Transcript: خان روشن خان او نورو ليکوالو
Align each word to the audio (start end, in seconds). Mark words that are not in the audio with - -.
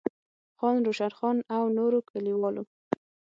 خان 0.57 0.75
روشن 0.85 1.11
خان 1.17 1.37
او 1.57 1.63
نورو 1.77 1.99
ليکوالو 2.25 2.63